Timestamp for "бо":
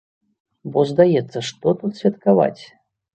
0.77-0.85